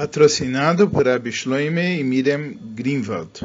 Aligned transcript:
patrocinado 0.00 0.88
por 0.88 1.06
Abishloime 1.06 2.00
e 2.00 2.02
Miriam 2.02 2.54
Greenwald. 2.74 3.44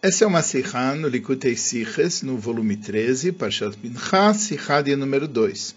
Essa 0.00 0.24
é 0.24 0.26
uma 0.26 0.40
Sikha 0.40 0.94
no 0.94 1.06
Likutei 1.06 1.54
Siches, 1.56 2.22
no 2.22 2.38
volume 2.38 2.78
13, 2.78 3.32
Parshat 3.32 3.76
Pinchas, 3.76 4.38
Sikha 4.38 4.80
de 4.80 4.96
número 4.96 5.28
2. 5.28 5.76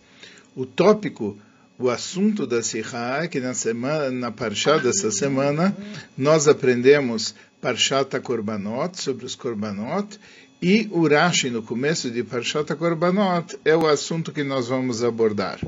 O 0.56 0.66
tópico, 0.66 1.38
o 1.78 1.90
assunto 1.90 2.48
da 2.48 2.64
Sikha 2.64 3.24
é 3.24 3.28
que 3.28 3.42
na 3.42 3.54
semana, 3.54 4.10
na 4.12 4.32
Parshat 4.32 4.82
dessa 4.82 5.12
semana, 5.12 5.76
nós 6.18 6.48
aprendemos 6.48 7.36
Parshat 7.60 8.18
Korbanot, 8.22 8.98
sobre 8.98 9.26
os 9.26 9.36
Korbanot, 9.36 10.18
e 10.62 10.88
o 10.92 11.08
Rashi, 11.08 11.50
no 11.50 11.64
começo 11.64 12.12
de 12.12 12.24
Parshat 12.24 12.76
Korbanot, 12.76 13.58
é 13.66 13.76
o 13.76 13.88
assunto 13.88 14.32
que 14.32 14.44
nós 14.44 14.68
vamos 14.68 15.04
abordar. 15.04 15.60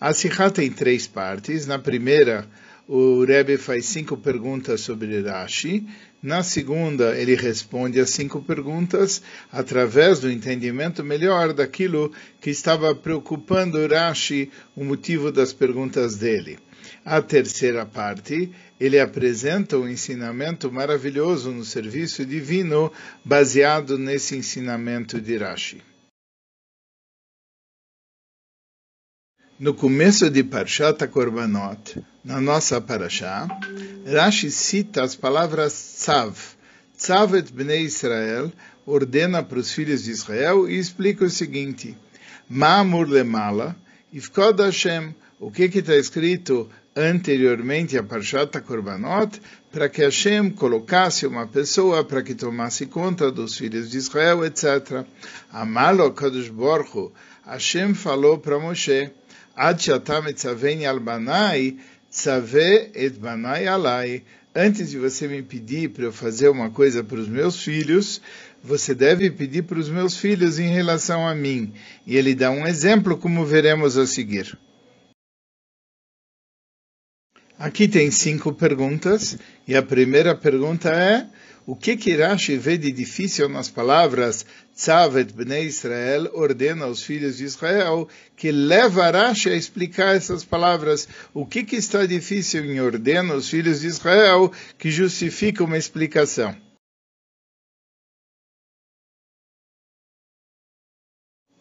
A 0.00 0.14
Sikha 0.14 0.50
tem 0.50 0.70
três 0.70 1.06
partes. 1.06 1.66
Na 1.66 1.78
primeira, 1.78 2.48
o 2.88 3.24
Rebbe 3.24 3.58
faz 3.58 3.84
cinco 3.84 4.16
perguntas 4.16 4.80
sobre 4.80 5.20
Rashi. 5.20 5.86
Na 6.22 6.42
segunda, 6.42 7.14
ele 7.14 7.34
responde 7.34 8.00
as 8.00 8.08
cinco 8.08 8.40
perguntas 8.40 9.20
através 9.52 10.20
do 10.20 10.30
entendimento 10.30 11.04
melhor 11.04 11.52
daquilo 11.52 12.10
que 12.40 12.48
estava 12.48 12.94
preocupando 12.94 13.86
Rashi, 13.86 14.50
o 14.74 14.82
motivo 14.82 15.30
das 15.30 15.52
perguntas 15.52 16.16
dele. 16.16 16.58
A 17.04 17.20
terceira 17.20 17.84
parte, 17.84 18.50
ele 18.82 18.98
apresenta 18.98 19.78
um 19.78 19.88
ensinamento 19.88 20.72
maravilhoso 20.72 21.52
no 21.52 21.64
serviço 21.64 22.26
divino, 22.26 22.92
baseado 23.24 23.96
nesse 23.96 24.36
ensinamento 24.36 25.20
de 25.20 25.36
Rashi. 25.36 25.80
No 29.56 29.72
começo 29.72 30.28
de 30.28 30.42
Parshat 30.42 31.06
Korbanot, 31.06 32.02
na 32.24 32.40
nossa 32.40 32.80
Parashá, 32.80 33.46
Rashi 34.04 34.50
cita 34.50 35.04
as 35.04 35.14
palavras 35.14 35.72
Tzav. 35.72 36.36
Tzav 36.96 37.36
et 37.36 37.52
Bnei 37.52 37.82
Israel 37.82 38.50
ordena 38.84 39.44
para 39.44 39.60
os 39.60 39.70
filhos 39.70 40.02
de 40.02 40.10
Israel 40.10 40.68
e 40.68 40.76
explica 40.76 41.24
o 41.24 41.30
seguinte: 41.30 41.96
Ma'amur 42.48 43.08
lemala, 43.08 43.76
ifkod 44.12 44.60
Hashem, 44.60 45.14
o 45.38 45.52
que 45.52 45.66
está 45.66 45.94
escrito 45.94 46.68
anteriormente 46.94 47.96
a 47.96 48.02
Parshat 48.02 48.60
Korbanot, 48.60 49.40
para 49.70 49.88
que 49.88 50.02
Hashem 50.02 50.50
colocasse 50.50 51.26
uma 51.26 51.46
pessoa 51.46 52.04
para 52.04 52.22
que 52.22 52.34
tomasse 52.34 52.86
conta 52.86 53.30
dos 53.30 53.56
filhos 53.56 53.90
de 53.90 53.98
Israel, 53.98 54.44
etc. 54.44 55.04
Amalo 55.50 56.12
Kadosh 56.12 56.48
Borchu, 56.48 57.12
Hashem 57.46 57.94
falou 57.94 58.38
para 58.38 58.58
Moshe, 58.58 59.10
Ad 59.56 59.82
shatam 59.82 60.28
etzaveni 60.28 60.86
al 60.86 61.00
banai, 61.00 61.76
tzave 62.10 62.90
et 62.94 63.18
banai 63.18 63.66
alai. 63.66 64.22
Antes 64.54 64.90
de 64.90 64.98
você 64.98 65.26
me 65.28 65.42
pedir 65.42 65.90
para 65.90 66.04
eu 66.04 66.12
fazer 66.12 66.48
uma 66.48 66.70
coisa 66.70 67.02
para 67.02 67.18
os 67.18 67.28
meus 67.28 67.62
filhos, 67.62 68.20
você 68.62 68.94
deve 68.94 69.30
pedir 69.30 69.62
para 69.62 69.78
os 69.78 69.88
meus 69.88 70.16
filhos 70.16 70.58
em 70.58 70.68
relação 70.68 71.26
a 71.26 71.34
mim. 71.34 71.72
E 72.06 72.16
ele 72.16 72.34
dá 72.34 72.50
um 72.50 72.66
exemplo, 72.66 73.16
como 73.16 73.44
veremos 73.46 73.96
a 73.96 74.06
seguir. 74.06 74.58
Aqui 77.62 77.86
tem 77.86 78.10
cinco 78.10 78.52
perguntas, 78.52 79.38
e 79.68 79.76
a 79.76 79.82
primeira 79.84 80.34
pergunta 80.34 80.88
é: 80.88 81.28
o 81.64 81.76
que 81.76 81.96
que 81.96 82.16
Rashi 82.16 82.56
vê 82.56 82.76
de 82.76 82.90
difícil 82.90 83.48
nas 83.48 83.68
palavras 83.68 84.44
Tzavet 84.74 85.32
Bnei 85.32 85.66
Israel 85.66 86.28
ordena 86.34 86.86
aos 86.86 87.04
filhos 87.04 87.36
de 87.36 87.44
Israel, 87.44 88.08
que 88.36 88.50
leva 88.50 89.08
Rashi 89.12 89.48
a 89.48 89.54
explicar 89.54 90.16
essas 90.16 90.44
palavras? 90.44 91.08
O 91.32 91.46
que 91.46 91.62
que 91.62 91.76
está 91.76 92.04
difícil 92.04 92.64
em 92.64 92.80
ordena 92.80 93.34
aos 93.34 93.48
filhos 93.48 93.82
de 93.82 93.86
Israel 93.86 94.50
que 94.76 94.90
justifica 94.90 95.62
uma 95.62 95.78
explicação? 95.78 96.56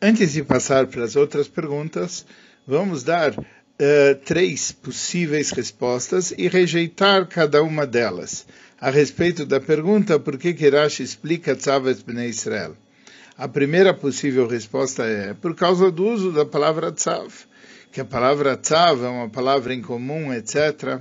Antes 0.02 0.34
de 0.34 0.44
passar 0.44 0.88
para 0.88 1.04
as 1.04 1.16
outras 1.16 1.48
perguntas, 1.48 2.26
vamos 2.66 3.04
dar 3.04 3.36
uh, 3.82 4.16
três 4.24 4.72
possíveis 4.72 5.50
respostas 5.50 6.32
e 6.38 6.48
rejeitar 6.48 7.28
cada 7.28 7.64
uma 7.64 7.88
delas. 7.88 8.46
A 8.80 8.90
respeito 8.90 9.46
da 9.46 9.60
pergunta 9.60 10.20
por 10.20 10.38
que 10.38 10.54
Rashi 10.70 11.04
explica 11.04 11.56
Tzavet 11.56 12.04
Bnei 12.06 12.30
Israel. 12.30 12.76
A 13.38 13.48
primeira 13.48 13.94
possível 13.94 14.48
resposta 14.48 15.04
é 15.04 15.34
por 15.34 15.56
causa 15.56 15.92
do 15.92 16.06
uso 16.06 16.32
da 16.32 16.46
palavra 16.46 16.92
Tzav, 16.92 17.32
que 17.92 18.00
a 18.00 18.06
palavra 18.06 18.56
Tzav 18.56 19.04
é 19.04 19.08
uma 19.08 19.30
palavra 19.30 19.74
em 19.74 19.82
comum, 19.82 20.32
etc. 20.32 21.00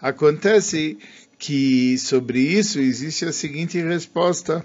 Acontece 0.00 0.98
que 1.38 1.98
sobre 1.98 2.40
isso 2.40 2.78
existe 2.78 3.24
a 3.24 3.32
seguinte 3.32 3.80
resposta. 3.82 4.64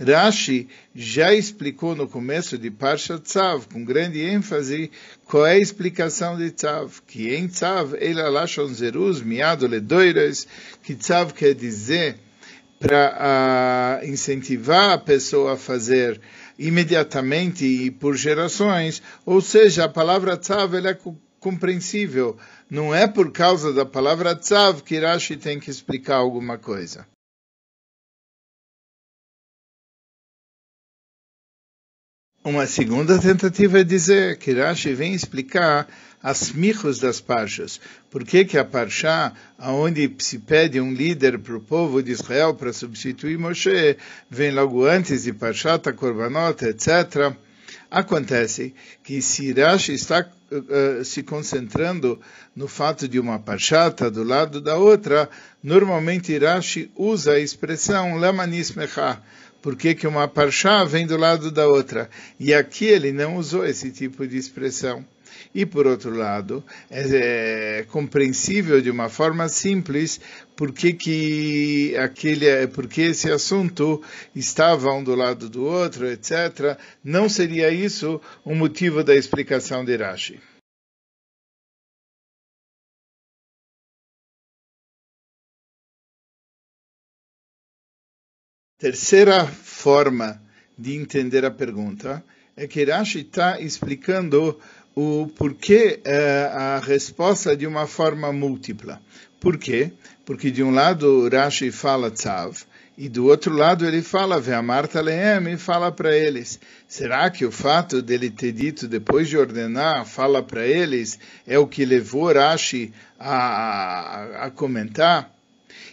Rashi 0.00 0.68
já 0.94 1.32
explicou 1.32 1.94
no 1.94 2.08
começo 2.08 2.58
de 2.58 2.70
Parsha 2.70 3.18
Tzav, 3.18 3.66
com 3.72 3.84
grande 3.84 4.20
ênfase, 4.20 4.90
qual 5.24 5.46
é 5.46 5.52
a 5.52 5.58
explicação 5.58 6.36
de 6.36 6.50
Tzav, 6.50 7.00
que 7.06 7.34
em 7.34 7.46
Tzav, 7.46 7.94
ele 7.98 8.20
alashon 8.20 8.68
zeruz, 8.68 9.20
miado 9.20 9.66
ledoiras, 9.66 10.46
que 10.82 10.94
Tzav 10.94 11.32
quer 11.32 11.54
dizer 11.54 12.16
para 12.78 14.00
uh, 14.02 14.06
incentivar 14.06 14.90
a 14.90 14.98
pessoa 14.98 15.52
a 15.54 15.56
fazer 15.56 16.20
imediatamente 16.58 17.64
e 17.64 17.90
por 17.90 18.16
gerações, 18.16 19.00
ou 19.24 19.40
seja, 19.40 19.84
a 19.84 19.88
palavra 19.88 20.36
Tzav 20.36 20.74
é 20.74 20.98
compreensível, 21.38 22.36
não 22.68 22.94
é 22.94 23.06
por 23.06 23.30
causa 23.30 23.72
da 23.72 23.86
palavra 23.86 24.34
Tzav 24.34 24.82
que 24.82 24.98
Rashi 24.98 25.36
tem 25.36 25.60
que 25.60 25.70
explicar 25.70 26.16
alguma 26.16 26.58
coisa. 26.58 27.06
Uma 32.44 32.66
segunda 32.66 33.20
tentativa 33.20 33.78
é 33.78 33.84
dizer 33.84 34.36
que 34.36 34.52
Rashi 34.52 34.92
vem 34.94 35.14
explicar 35.14 35.86
as 36.20 36.50
michos 36.50 36.98
das 36.98 37.20
parchas. 37.20 37.80
Por 38.10 38.24
que, 38.24 38.44
que 38.44 38.58
a 38.58 38.64
parchá, 38.64 39.32
onde 39.60 40.12
se 40.18 40.40
pede 40.40 40.80
um 40.80 40.92
líder 40.92 41.38
para 41.38 41.56
o 41.56 41.60
povo 41.60 42.02
de 42.02 42.10
Israel 42.10 42.52
para 42.52 42.72
substituir 42.72 43.38
Moshe, 43.38 43.96
vem 44.28 44.50
logo 44.50 44.84
antes 44.84 45.22
de 45.22 45.32
parchata, 45.32 45.92
korbanot, 45.92 46.64
etc. 46.64 47.32
Acontece 47.88 48.74
que 49.04 49.22
se 49.22 49.52
Rashi 49.52 49.94
está 49.94 50.28
uh, 50.50 51.04
se 51.04 51.22
concentrando 51.22 52.20
no 52.56 52.66
fato 52.66 53.06
de 53.06 53.20
uma 53.20 53.38
parchata 53.38 54.10
do 54.10 54.24
lado 54.24 54.60
da 54.60 54.76
outra, 54.76 55.30
normalmente 55.62 56.36
Rashi 56.38 56.90
usa 56.96 57.34
a 57.34 57.38
expressão 57.38 58.16
lamanis 58.16 58.72
mechá, 58.72 59.22
por 59.62 59.76
que, 59.76 59.94
que 59.94 60.06
uma 60.06 60.26
parchá 60.26 60.84
vem 60.84 61.06
do 61.06 61.16
lado 61.16 61.50
da 61.50 61.66
outra. 61.66 62.10
E 62.38 62.52
aqui 62.52 62.84
ele 62.84 63.12
não 63.12 63.36
usou 63.36 63.64
esse 63.64 63.90
tipo 63.90 64.26
de 64.26 64.36
expressão. 64.36 65.06
E 65.54 65.64
por 65.64 65.86
outro 65.86 66.14
lado, 66.14 66.64
é, 66.90 67.78
é 67.80 67.82
compreensível 67.84 68.80
de 68.80 68.90
uma 68.90 69.08
forma 69.08 69.48
simples 69.48 70.20
porque 70.56 70.92
que 70.92 71.96
aquele, 71.96 72.66
porque 72.68 73.02
esse 73.02 73.30
assunto 73.30 74.02
estava 74.34 74.92
um 74.92 75.02
do 75.02 75.14
lado 75.14 75.48
do 75.48 75.64
outro, 75.64 76.06
etc. 76.06 76.78
Não 77.04 77.28
seria 77.28 77.70
isso 77.70 78.20
o 78.44 78.54
motivo 78.54 79.04
da 79.04 79.14
explicação 79.14 79.84
de 79.84 79.96
Rashi. 79.96 80.51
Terceira 88.82 89.46
forma 89.46 90.42
de 90.76 90.96
entender 90.96 91.44
a 91.44 91.52
pergunta 91.52 92.20
é 92.56 92.66
que 92.66 92.82
Rashi 92.84 93.20
está 93.20 93.60
explicando 93.60 94.58
o 94.92 95.28
porquê 95.36 96.00
é, 96.04 96.50
a 96.52 96.80
resposta 96.80 97.56
de 97.56 97.64
uma 97.64 97.86
forma 97.86 98.32
múltipla. 98.32 99.00
Por 99.38 99.56
quê? 99.56 99.92
Porque 100.26 100.50
de 100.50 100.64
um 100.64 100.72
lado 100.72 101.28
Rashi 101.28 101.70
fala 101.70 102.10
tzav, 102.10 102.64
e 102.98 103.08
do 103.08 103.26
outro 103.26 103.54
lado 103.54 103.86
ele 103.86 104.02
fala 104.02 104.40
Ve'amarta 104.40 105.00
lehem 105.00 105.52
e 105.52 105.56
fala 105.56 105.92
para 105.92 106.16
eles. 106.16 106.58
Será 106.88 107.30
que 107.30 107.44
o 107.44 107.52
fato 107.52 108.02
dele 108.02 108.30
ter 108.30 108.50
dito 108.50 108.88
depois 108.88 109.28
de 109.28 109.38
ordenar, 109.38 110.04
fala 110.04 110.42
para 110.42 110.66
eles, 110.66 111.20
é 111.46 111.56
o 111.56 111.68
que 111.68 111.84
levou 111.84 112.32
Rashi 112.32 112.92
a, 113.16 113.36
a, 113.36 114.46
a 114.46 114.50
comentar? 114.50 115.32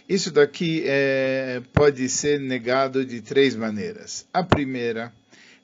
Isso 0.08 0.30
daqui 0.30 0.82
é, 0.86 1.62
pode 1.72 2.08
ser 2.08 2.40
negado 2.40 3.04
de 3.04 3.20
três 3.20 3.54
maneiras. 3.54 4.26
A 4.32 4.42
primeira 4.42 5.12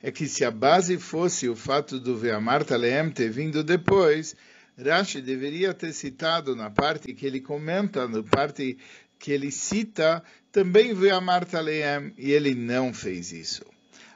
é 0.01 0.11
que 0.11 0.27
se 0.27 0.45
a 0.45 0.51
base 0.51 0.97
fosse 0.97 1.49
o 1.49 1.55
fato 1.55 1.99
do 1.99 2.17
Ve'amarta 2.17 2.77
Leem 2.77 3.09
ter 3.09 3.29
vindo 3.29 3.63
depois, 3.63 4.35
Rashi 4.77 5.21
deveria 5.21 5.73
ter 5.73 5.91
citado 5.91 6.55
na 6.55 6.69
parte 6.69 7.13
que 7.13 7.25
ele 7.25 7.41
comenta, 7.41 8.07
na 8.07 8.21
parte 8.21 8.77
que 9.19 9.31
ele 9.31 9.51
cita, 9.51 10.23
também 10.51 10.93
Ve'amarta 10.93 11.59
Leem, 11.59 12.13
e 12.17 12.31
ele 12.31 12.53
não 12.53 12.93
fez 12.93 13.31
isso. 13.31 13.65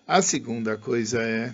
A 0.07 0.22
segunda 0.22 0.78
coisa 0.78 1.22
é 1.22 1.52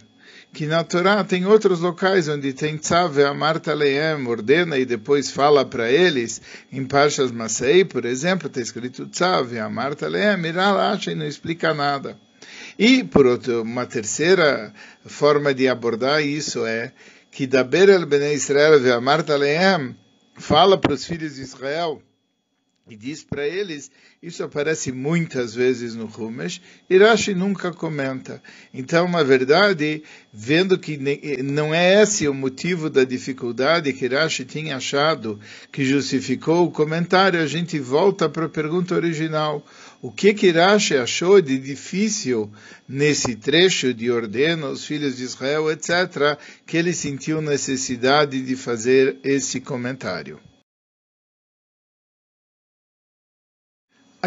que 0.58 0.66
na 0.66 0.84
Torá 0.84 1.24
tem 1.24 1.46
outros 1.46 1.82
locais 1.82 2.28
onde 2.28 2.52
tem 2.52 2.80
Tzav 2.80 3.24
Amarta 3.24 3.76
Leem, 3.76 4.26
ordena 4.26 4.76
e 4.80 4.86
depois 4.86 5.30
fala 5.30 5.64
para 5.64 5.88
eles, 5.92 6.42
em 6.72 6.84
Parshas 6.84 7.32
Masei, 7.32 7.86
por 7.86 8.06
exemplo, 8.06 8.48
está 8.48 8.60
escrito 8.60 9.06
Tzav 9.06 9.56
Amarta 9.60 10.08
Leem, 10.08 10.36
Miralacha 10.36 11.12
e 11.12 11.16
não 11.16 11.28
explica 11.28 11.76
nada. 11.76 12.18
E, 12.76 13.04
por 13.04 13.28
outro, 13.28 13.62
uma 13.62 13.86
terceira 13.86 14.74
forma 15.06 15.54
de 15.54 15.68
abordar 15.68 16.24
isso 16.24 16.66
é 16.66 16.92
que 17.30 17.46
Daber 17.46 17.90
el 17.90 18.08
Bnei 18.08 18.34
Israel 18.34 18.82
Amarta 18.96 19.36
Leem 19.36 19.96
fala 20.34 20.76
para 20.76 20.94
os 20.94 21.06
filhos 21.06 21.36
de 21.36 21.44
Israel 21.44 22.02
e 22.90 22.96
diz 22.96 23.24
para 23.24 23.46
eles, 23.46 23.92
isso 24.24 24.44
aparece 24.44 24.92
muitas 24.92 25.54
vezes 25.54 25.94
no 25.94 26.06
Rumesh, 26.06 26.62
e 26.90 26.98
Rashi 26.98 27.34
nunca 27.34 27.72
comenta. 27.72 28.42
Então, 28.74 29.08
na 29.10 29.24
verdade, 29.24 30.04
vendo 30.34 30.78
que 30.78 30.98
não 31.44 31.74
é 31.74 32.02
esse 32.02 32.28
o 32.28 32.34
motivo 32.34 32.90
da 32.90 33.04
dificuldade 33.04 33.92
que 33.92 34.08
Rashi 34.08 34.46
tinha 34.46 34.78
achado 34.78 35.40
que 35.72 35.84
justificou 35.84 36.66
o 36.66 36.72
comentário, 36.72 37.42
a 37.42 37.48
gente 37.48 37.78
volta 37.80 38.30
para 38.30 38.46
a 38.46 38.50
pergunta 38.50 38.96
original. 38.96 39.66
O 40.02 40.12
que 40.12 40.34
que 40.34 40.52
Rashi 40.52 40.96
achou 40.96 41.42
de 41.42 41.58
difícil 41.58 42.50
nesse 42.88 43.36
trecho 43.36 43.94
de 43.94 44.10
ordena 44.10 44.68
aos 44.68 44.86
filhos 44.86 45.18
de 45.18 45.24
Israel, 45.24 45.70
etc., 45.70 46.40
que 46.66 46.78
ele 46.78 46.94
sentiu 46.94 47.42
necessidade 47.42 48.42
de 48.42 48.56
fazer 48.56 49.18
esse 49.24 49.60
comentário? 49.60 50.40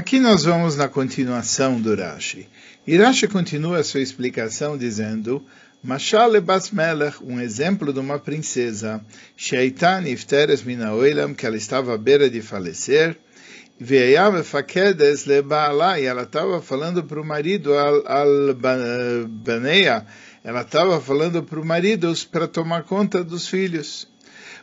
Aqui 0.01 0.19
nós 0.19 0.45
vamos 0.45 0.77
na 0.77 0.89
continuação 0.89 1.79
do 1.79 1.95
Rashi. 1.95 2.49
E 2.87 2.97
Rashi 2.97 3.29
continua 3.29 3.85
sua 3.85 4.01
explicação 4.01 4.79
dizendo, 4.79 5.45
Mashal 5.83 6.41
Bas 6.41 6.71
Melech, 6.71 7.19
um 7.23 7.39
exemplo 7.39 7.93
de 7.93 8.01
uma 8.01 8.19
princesa, 8.19 9.05
Sheitan 9.37 10.09
Ifteres 10.09 10.63
Minaoilam, 10.63 11.35
que 11.35 11.45
ela 11.45 11.59
estava 11.59 11.95
à 11.95 11.99
beira 11.99 12.31
de 12.31 12.41
falecer, 12.41 13.15
Veiav 13.79 14.43
Fakedes 14.43 15.27
Lebaala, 15.27 16.01
e 16.01 16.07
ela 16.07 16.23
estava 16.23 16.63
falando 16.63 17.05
para 17.05 17.21
o 17.21 17.25
marido, 17.25 17.75
Al, 17.75 18.03
al 18.07 18.55
Baneia, 19.29 20.07
ela 20.43 20.63
estava 20.63 20.99
falando 20.99 21.43
para 21.43 21.61
o 21.61 21.65
marido 21.67 22.11
para 22.33 22.49
tomar 22.49 22.85
conta 22.85 23.23
dos 23.23 23.47
filhos 23.47 24.10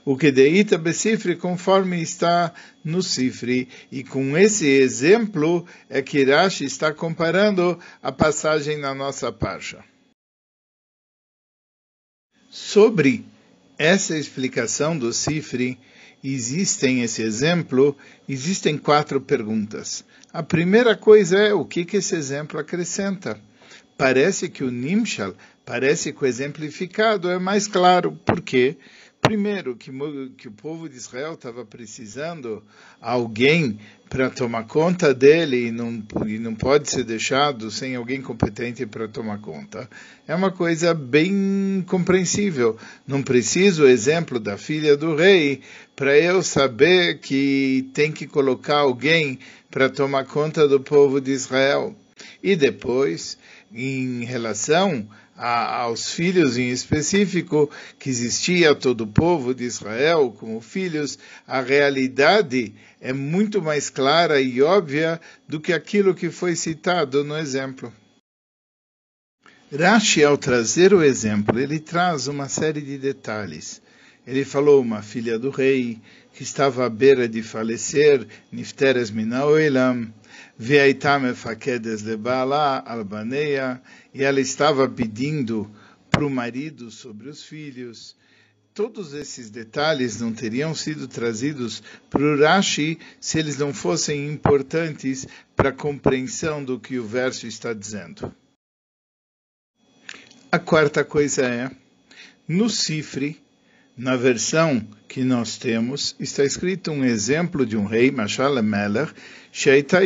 o 0.08 0.16
que 0.16 0.32
deita 0.32 0.78
becifre 0.78 1.36
conforme 1.36 2.02
está 2.02 2.54
no 2.82 3.04
cifre. 3.04 3.68
E 3.92 4.06
com 4.06 4.38
esse 4.38 4.66
exemplo 4.66 5.66
é 5.90 6.02
que 6.02 6.24
Rashi 6.24 6.64
está 6.64 6.94
comparando 6.94 7.78
a 8.02 8.10
passagem 8.10 8.78
na 8.78 8.96
nossa 8.96 9.34
parcha. 9.34 9.84
Sobre 12.50 13.26
essa 13.78 14.18
explicação 14.18 14.98
do 14.98 15.12
cifre, 15.12 15.78
existem 16.24 17.02
esse 17.02 17.22
exemplo, 17.22 17.94
existem 18.30 18.78
quatro 18.78 19.20
perguntas. 19.20 20.06
A 20.32 20.42
primeira 20.42 20.96
coisa 20.96 21.38
é 21.38 21.54
o 21.54 21.66
que, 21.66 21.84
que 21.84 21.98
esse 21.98 22.16
exemplo 22.16 22.58
acrescenta. 22.58 23.38
Parece 23.98 24.48
que 24.48 24.64
o 24.64 24.72
Nimshal, 24.72 25.36
parece 25.66 26.14
que 26.14 26.24
o 26.24 26.26
exemplificado 26.26 27.30
é 27.30 27.38
mais 27.38 27.68
claro. 27.68 28.14
Por 28.24 28.40
quê? 28.40 28.78
Primeiro, 29.28 29.76
que, 29.76 29.92
que 30.38 30.48
o 30.48 30.52
povo 30.52 30.88
de 30.88 30.96
Israel 30.96 31.34
estava 31.34 31.66
precisando 31.66 32.64
alguém 33.02 33.78
para 34.10 34.30
tomar 34.30 34.64
conta 34.64 35.14
dele 35.14 35.68
e 35.68 35.72
não, 35.72 36.02
e 36.26 36.40
não 36.40 36.56
pode 36.56 36.90
ser 36.90 37.04
deixado 37.04 37.70
sem 37.70 37.98
alguém 37.98 38.22
competente 38.22 38.86
para 38.86 39.06
tomar 39.06 39.40
conta. 39.40 39.90
É 40.26 40.34
uma 40.34 40.50
coisa 40.50 40.94
bem 40.94 41.84
compreensível. 41.90 42.78
Não 43.06 43.22
preciso 43.22 43.84
o 43.84 43.90
exemplo 43.90 44.40
da 44.40 44.58
filha 44.58 44.96
do 44.96 45.14
rei 45.14 45.60
para 45.94 46.18
eu 46.18 46.42
saber 46.42 47.20
que 47.20 47.90
tem 47.94 48.14
que 48.14 48.26
colocar 48.26 48.78
alguém 48.78 49.40
para 49.70 49.90
tomar 49.90 50.24
conta 50.24 50.70
do 50.70 50.80
povo 50.80 51.20
de 51.20 51.32
Israel. 51.32 51.94
E 52.42 52.56
depois, 52.56 53.38
em 53.74 54.24
relação 54.24 55.06
a, 55.38 55.82
aos 55.82 56.12
filhos 56.12 56.58
em 56.58 56.70
específico, 56.72 57.70
que 58.00 58.10
existia 58.10 58.74
todo 58.74 59.02
o 59.02 59.08
povo 59.08 59.54
de 59.54 59.64
Israel 59.64 60.36
como 60.38 60.60
filhos, 60.60 61.20
a 61.46 61.62
realidade 61.62 62.74
é 63.00 63.14
muito 63.14 63.62
mais 63.62 63.90
clara 63.90 64.42
e 64.42 64.62
óbvia 64.62 65.22
do 65.48 65.62
que 65.62 65.72
aquilo 65.72 66.16
que 66.16 66.32
foi 66.32 66.56
citado 66.56 67.24
no 67.24 67.38
exemplo. 67.38 67.94
Rashi, 69.72 70.24
ao 70.24 70.38
trazer 70.38 70.94
o 70.94 71.04
exemplo, 71.04 71.60
ele 71.60 71.80
traz 71.80 72.28
uma 72.28 72.50
série 72.50 72.82
de 72.82 72.98
detalhes. 72.98 73.82
Ele 74.26 74.44
falou 74.44 74.82
uma 74.82 75.02
filha 75.02 75.38
do 75.38 75.50
rei 75.50 76.02
que 76.38 76.44
estava 76.44 76.86
à 76.86 76.90
beira 76.90 77.28
de 77.28 77.42
falecer, 77.42 78.28
Nifteres 78.52 79.10
Minaoelam, 79.10 80.14
Veaitam 80.56 81.34
Fakedes 81.34 82.04
Lebala 82.04 82.84
Albaneia, 82.86 83.82
e 84.14 84.24
ela 84.24 84.40
estava 84.40 84.88
pedindo 84.88 85.68
para 86.12 86.24
o 86.24 86.30
marido 86.30 86.92
sobre 86.92 87.28
os 87.28 87.44
filhos. 87.44 88.16
Todos 88.72 89.14
esses 89.14 89.50
detalhes 89.50 90.22
não 90.22 90.32
teriam 90.32 90.76
sido 90.76 91.08
trazidos 91.08 91.82
para 92.08 92.22
o 92.22 92.40
Rashi 92.40 93.00
se 93.20 93.40
eles 93.40 93.58
não 93.58 93.74
fossem 93.74 94.28
importantes 94.28 95.26
para 95.56 95.70
a 95.70 95.74
compreensão 95.74 96.64
do 96.64 96.80
que 96.80 97.00
o 97.00 97.04
verso 97.04 97.48
está 97.48 97.74
dizendo. 97.74 98.32
A 100.52 100.60
quarta 100.60 101.04
coisa 101.04 101.48
é, 101.48 101.72
no 102.48 102.70
cifre, 102.70 103.42
na 103.98 104.16
versão 104.16 104.86
que 105.08 105.24
nós 105.24 105.58
temos, 105.58 106.16
está 106.20 106.44
escrito 106.44 106.92
um 106.92 107.04
exemplo 107.04 107.66
de 107.66 107.76
um 107.76 107.86
rei, 107.86 108.12
Mashal 108.12 108.62
Melech, 108.62 109.12
Sheita 109.52 110.02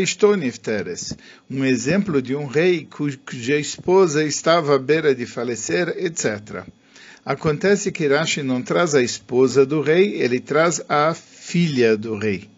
um 1.50 1.66
exemplo 1.66 2.22
de 2.22 2.34
um 2.34 2.46
rei 2.46 2.88
cuja 2.90 3.58
esposa 3.58 4.24
estava 4.24 4.76
à 4.76 4.80
beira 4.80 5.14
de 5.14 5.26
falecer, 5.26 5.90
etc. 5.98 6.64
Acontece 7.26 7.92
que 7.92 8.08
Rashi 8.08 8.42
não 8.42 8.62
traz 8.62 8.96
a 8.96 9.04
esposa 9.04 9.66
do 9.66 9.82
rei, 9.82 10.22
ele 10.22 10.40
traz 10.40 10.82
a 10.88 11.14
filha 11.14 11.98
do 11.98 12.18
rei. 12.18 12.50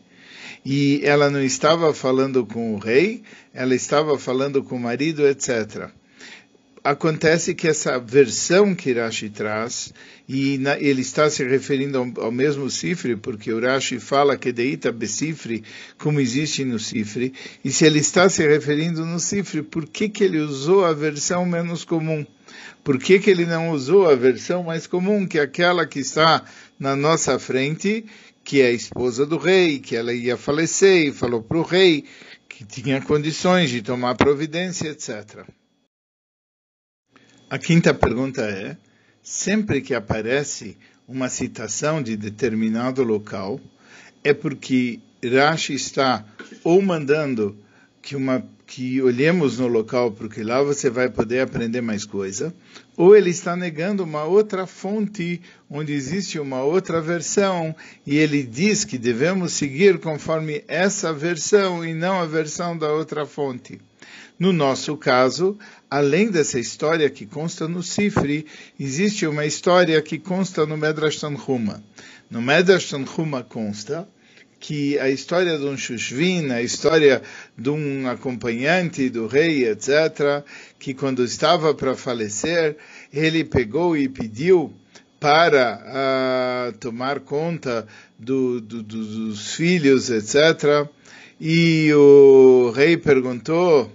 E 0.64 1.02
ela 1.04 1.32
não 1.32 1.42
estava 1.42 1.94
falando 1.96 2.46
com 2.46 2.76
o 2.76 2.78
rei, 2.78 3.24
ela 3.54 3.74
estava 3.74 4.20
falando 4.20 4.64
com 4.64 4.76
o 4.76 4.80
marido, 4.80 5.28
etc 5.28 5.92
acontece 6.84 7.56
que 7.56 7.68
essa 7.68 7.98
versão 7.98 8.76
que 8.76 8.92
Rashi 8.92 9.30
traz, 9.30 9.94
e 10.28 10.58
na, 10.58 10.78
ele 10.78 11.02
está 11.02 11.30
se 11.30 11.44
referindo 11.44 11.98
ao, 11.98 12.26
ao, 12.26 12.32
mesmo 12.32 12.70
cifre, 12.70 13.16
porque 13.16 13.54
o 13.54 13.62
Rashi 13.62 14.00
fala 14.00 14.38
que 14.38 14.52
deita 14.52 14.92
becifre, 14.92 15.63
como 15.98 16.20
existe 16.20 16.66
no 16.66 16.78
cifre, 16.78 17.34
e 17.63 17.72
se 17.72 17.86
ele 17.86 18.00
está 18.00 18.28
se 18.28 18.46
referindo 18.46 19.06
no 19.06 19.20
cifre, 19.20 19.63
por 19.63 19.88
que, 19.88 20.10
que 20.10 20.24
ele 20.25 20.40
usou 20.40 20.84
a 20.84 20.94
versão 20.94 21.46
menos 21.46 21.86
comum? 21.86 22.25
Por 22.84 23.00
que, 23.00 23.18
que 23.18 23.30
ele 23.30 23.46
não 23.46 23.70
usou 23.70 24.10
a 24.10 24.16
versão 24.16 24.63
mais 24.63 24.86
comum, 24.86 25.25
que 25.25 25.40
é 25.40 25.42
aquela 25.42 25.86
que 25.86 26.00
está 26.00 26.44
na 26.78 26.98
nossa 26.98 27.40
frente, 27.40 28.06
que 28.44 28.62
é 28.62 28.68
a 28.68 28.72
esposa 28.72 29.25
do 29.25 29.38
rei, 29.38 29.80
que 29.80 29.96
ela 29.96 30.13
ia 30.13 30.36
falecer 30.36 31.08
e 31.08 31.13
falou 31.13 31.42
para 31.42 31.58
o 31.58 31.63
rei 31.63 32.04
que 32.50 32.66
tinha 32.66 33.02
condições 33.02 33.70
de 33.70 33.82
tomar 33.82 34.16
providência, 34.16 34.90
etc. 34.90 35.46
A 37.53 37.60
quinta 37.60 37.93
pergunta 37.93 38.41
é: 38.41 38.75
sempre 39.22 39.79
que 39.79 39.93
aparece 39.93 40.75
uma 41.07 41.29
citação 41.29 42.01
de 42.01 42.17
determinado 42.17 43.03
local, 43.03 43.60
é 44.24 44.33
porque 44.33 45.00
Rashi 45.24 45.75
está 45.75 46.25
ou 46.63 46.81
mandando 46.81 47.55
que, 48.01 48.15
uma, 48.15 48.43
que 48.65 49.00
olhemos 49.03 49.60
no 49.60 49.67
local, 49.67 50.13
porque 50.13 50.41
lá 50.41 50.63
você 50.63 50.89
vai 50.89 51.12
poder 51.12 51.41
aprender 51.41 51.79
mais 51.79 52.05
coisa, 52.05 52.51
ou 52.98 53.15
ele 53.15 53.29
está 53.29 53.55
negando 53.55 54.03
uma 54.03 54.24
outra 54.24 54.65
fonte 54.65 55.39
onde 55.69 55.93
existe 55.93 56.39
uma 56.39 56.63
outra 56.63 57.00
versão 57.00 57.75
e 58.03 58.17
ele 58.17 58.41
diz 58.41 58.83
que 58.83 58.98
devemos 58.98 59.53
seguir 59.53 60.00
conforme 60.00 60.63
essa 60.67 61.13
versão 61.13 61.86
e 61.86 61.93
não 61.93 62.19
a 62.19 62.25
versão 62.25 62.75
da 62.75 62.91
outra 62.91 63.27
fonte. 63.27 63.79
No 64.39 64.51
nosso 64.51 64.98
caso, 64.98 65.57
além 65.94 66.32
dessa 66.32 66.60
história 66.60 67.08
que 67.08 67.24
consta 67.24 67.68
no 67.68 67.84
Sifri, 67.84 68.48
existe 68.80 69.28
uma 69.28 69.46
história 69.46 70.02
que 70.02 70.18
consta 70.18 70.66
no 70.66 70.76
Medrash 70.76 71.20
Tanhuma. 71.20 71.84
No 72.32 72.42
Medrash 72.42 72.90
Tanhuma 72.90 73.44
consta 73.44 74.08
que 74.60 74.98
a 74.98 75.08
história 75.08 75.56
de 75.56 75.66
um 75.66 75.78
Shushvin, 75.78 76.50
a 76.50 76.64
história 76.64 77.22
de 77.56 77.70
um 77.70 78.10
acompanhante 78.10 79.08
do 79.08 79.28
rei, 79.28 79.68
etc., 79.68 80.44
que 80.80 80.96
quando 80.96 81.24
estava 81.24 81.76
para 81.76 81.96
falecer, 81.96 82.76
ele 83.14 83.44
pegou 83.44 83.96
e 83.96 84.10
pediu 84.10 84.74
para 85.20 86.72
uh, 86.74 86.78
tomar 86.80 87.20
conta 87.20 87.88
do, 88.18 88.60
do, 88.60 88.82
dos 88.82 89.54
filhos, 89.54 90.10
etc. 90.10 90.90
E 91.40 91.94
o 91.94 92.72
rei 92.76 92.98
perguntou, 92.98 93.92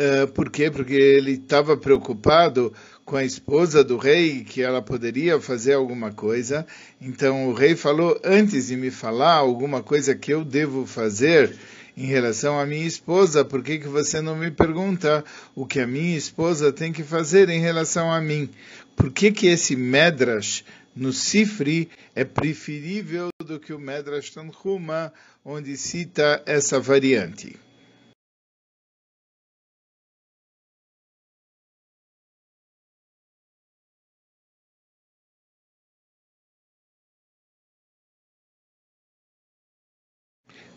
Uh, 0.00 0.26
por 0.28 0.48
quê? 0.48 0.70
Porque 0.70 0.94
ele 0.94 1.32
estava 1.32 1.76
preocupado 1.76 2.72
com 3.04 3.16
a 3.16 3.24
esposa 3.24 3.84
do 3.84 3.98
rei 3.98 4.44
que 4.44 4.62
ela 4.62 4.80
poderia 4.80 5.38
fazer 5.38 5.74
alguma 5.74 6.10
coisa. 6.10 6.66
Então 6.98 7.50
o 7.50 7.52
rei 7.52 7.76
falou: 7.76 8.18
antes 8.24 8.68
de 8.68 8.76
me 8.76 8.90
falar 8.90 9.34
alguma 9.34 9.82
coisa 9.82 10.14
que 10.14 10.32
eu 10.32 10.42
devo 10.42 10.86
fazer 10.86 11.54
em 11.94 12.06
relação 12.06 12.58
à 12.58 12.64
minha 12.64 12.86
esposa, 12.86 13.44
por 13.44 13.62
que, 13.62 13.78
que 13.78 13.88
você 13.88 14.22
não 14.22 14.34
me 14.34 14.50
pergunta 14.50 15.22
o 15.54 15.66
que 15.66 15.80
a 15.80 15.86
minha 15.86 16.16
esposa 16.16 16.72
tem 16.72 16.94
que 16.94 17.02
fazer 17.02 17.50
em 17.50 17.60
relação 17.60 18.10
a 18.10 18.22
mim? 18.22 18.48
Por 18.96 19.10
que, 19.10 19.30
que 19.30 19.48
esse 19.48 19.76
Medrash 19.76 20.64
no 20.96 21.12
Sifri 21.12 21.90
é 22.14 22.24
preferível 22.24 23.28
do 23.44 23.60
que 23.60 23.74
o 23.74 23.78
Medrash 23.78 24.30
Tanhuma, 24.30 25.12
onde 25.44 25.76
cita 25.76 26.42
essa 26.46 26.80
variante? 26.80 27.54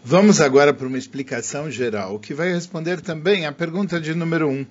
Vamos 0.06 0.42
agora 0.42 0.74
para 0.74 0.86
uma 0.86 0.98
explicação 0.98 1.72
geral, 1.72 2.20
que 2.20 2.34
vai 2.34 2.52
responder 2.52 3.00
também 3.00 3.46
à 3.46 3.54
pergunta 3.54 4.02
de 4.02 4.14
número 4.14 4.50
1. 4.50 4.52
Um. 4.52 4.66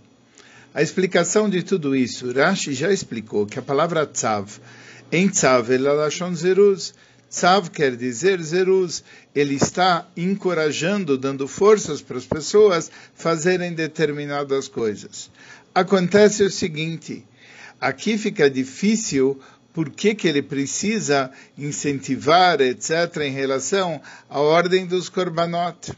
A 0.74 0.82
explicação 0.82 1.48
de 1.48 1.62
tudo 1.62 1.96
isso, 1.96 2.30
Rashi 2.30 2.74
já 2.74 2.92
explicou 2.92 3.46
que 3.46 3.58
a 3.58 3.62
palavra 3.62 4.04
tzav, 4.04 4.60
em 5.10 5.30
tzav, 5.30 5.70
é 5.72 6.34
zeruz. 6.34 6.92
Tzav 7.30 7.70
quer 7.70 7.96
dizer 7.96 8.42
zeruz. 8.42 9.02
Ele 9.34 9.54
está 9.54 10.06
encorajando, 10.14 11.16
dando 11.16 11.48
forças 11.48 12.02
para 12.02 12.18
as 12.18 12.26
pessoas 12.26 12.90
fazerem 13.14 13.72
determinadas 13.72 14.68
coisas. 14.68 15.30
Acontece 15.74 16.42
o 16.42 16.50
seguinte, 16.50 17.24
aqui 17.80 18.18
fica 18.18 18.50
difícil 18.50 19.40
por 19.72 19.90
que, 19.90 20.14
que 20.14 20.28
ele 20.28 20.42
precisa 20.42 21.30
incentivar, 21.56 22.60
etc., 22.60 23.18
em 23.22 23.32
relação 23.32 24.00
à 24.28 24.40
ordem 24.40 24.86
dos 24.86 25.08
korbanot. 25.08 25.92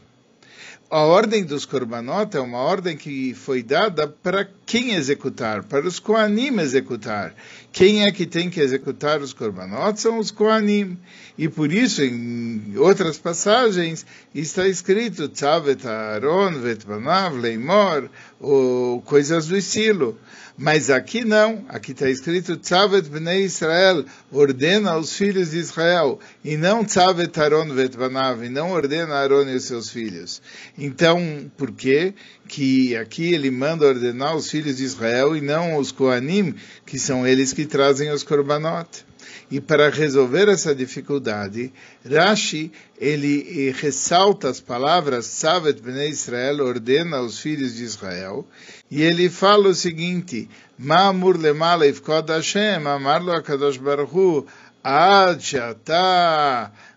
A 0.87 0.99
ordem 0.99 1.43
dos 1.43 1.65
korbanot 1.65 2.37
é 2.37 2.39
uma 2.39 2.59
ordem 2.59 2.95
que 2.95 3.33
foi 3.33 3.63
dada 3.63 4.07
para 4.07 4.47
quem 4.67 4.93
executar, 4.93 5.63
para 5.63 5.87
os 5.87 5.99
Koanim 5.99 6.59
executar. 6.59 7.33
Quem 7.71 8.05
é 8.05 8.11
que 8.11 8.27
tem 8.27 8.51
que 8.51 8.61
executar 8.61 9.19
os 9.19 9.33
korbanot 9.33 9.99
são 9.99 10.19
os 10.19 10.29
Koanim. 10.29 10.95
E 11.37 11.49
por 11.49 11.73
isso, 11.73 12.03
em 12.03 12.77
outras 12.77 13.17
passagens, 13.17 14.05
está 14.33 14.67
escrito 14.67 15.27
Tzavet 15.27 15.85
Aaron, 15.87 16.61
Vetbanav, 16.61 17.35
Leimor, 17.35 18.07
coisas 19.05 19.47
do 19.47 19.57
estilo. 19.57 20.17
Mas 20.57 20.89
aqui 20.89 21.25
não, 21.25 21.65
aqui 21.67 21.91
está 21.91 22.09
escrito 22.09 22.55
Tzavet 22.55 23.09
Bnei 23.09 23.43
Israel, 23.43 24.05
ordena 24.31 24.91
aos 24.91 25.13
filhos 25.13 25.51
de 25.51 25.57
Israel, 25.57 26.17
e 26.45 26.55
não 26.55 26.85
Tzavet 26.85 27.37
Aaron 27.37 27.73
Vetbanav, 27.73 28.41
e 28.41 28.47
não 28.47 28.71
ordena 28.71 29.15
Aaron 29.15 29.49
e 29.49 29.55
os 29.55 29.65
seus 29.65 29.89
filhos. 29.89 30.41
Então, 30.77 31.51
por 31.57 31.73
quê? 31.73 32.13
Que 32.47 32.95
aqui 32.95 33.33
ele 33.33 33.51
manda 33.51 33.85
ordenar 33.85 34.33
os 34.33 34.49
filhos 34.49 34.77
de 34.77 34.85
Israel 34.85 35.35
e 35.35 35.41
não 35.41 35.75
os 35.75 35.91
Koanim, 35.91 36.55
que 36.85 36.97
são 36.97 37.27
eles 37.27 37.51
que 37.51 37.65
trazem 37.65 38.09
os 38.09 38.23
Korbanot. 38.23 39.05
E 39.49 39.61
para 39.61 39.89
resolver 39.89 40.49
essa 40.49 40.73
dificuldade, 40.73 41.71
Rashi 42.05 42.71
ele 42.99 43.71
ressalta 43.71 44.49
as 44.49 44.59
palavras 44.59 45.25
Savet 45.25 45.81
Bnei 45.81 46.09
Israel 46.09 46.61
ordena 46.61 47.17
aos 47.17 47.39
filhos 47.39 47.75
de 47.75 47.83
Israel 47.83 48.45
e 48.89 49.01
ele 49.01 49.29
fala 49.29 49.69
o 49.69 49.75
seguinte: 49.75 50.49
Ma'amur 50.77 51.37
lemala 51.37 51.87
ifkod 51.87 52.29
Hashem 52.29 52.87
amar 52.87 53.21
lo 53.21 53.31
Akadosh 53.31 53.77
Baruch 53.77 54.45
ad 54.83 55.41